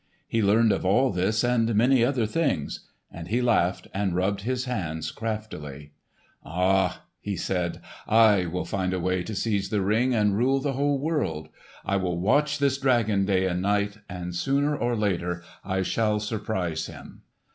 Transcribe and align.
He 0.27 0.41
learned 0.41 0.71
of 0.71 0.83
all 0.83 1.11
this 1.11 1.43
and 1.43 1.75
many 1.75 2.03
other 2.03 2.25
things; 2.25 2.87
and 3.11 3.27
he 3.27 3.39
laughed 3.39 3.87
and 3.93 4.15
rubbed 4.15 4.41
his 4.41 4.65
hands 4.65 5.11
craftily. 5.11 5.91
"Aha!" 6.43 7.03
he 7.19 7.35
said, 7.37 7.79
"I 8.07 8.47
will 8.47 8.65
find 8.65 8.95
a 8.95 8.99
way 8.99 9.21
to 9.21 9.35
seize 9.35 9.69
the 9.69 9.83
Ring 9.83 10.15
and 10.15 10.35
rule 10.35 10.59
the 10.59 10.73
whole 10.73 10.97
world! 10.97 11.49
I 11.85 11.97
will 11.97 12.19
watch 12.19 12.57
this 12.57 12.79
dragon 12.79 13.25
day 13.25 13.45
and 13.45 13.61
night, 13.61 13.99
and 14.09 14.33
sooner 14.35 14.75
or 14.75 14.95
later 14.95 15.43
I 15.63 15.83
shall 15.83 16.19
surprise 16.19 16.87
him." 16.87 17.21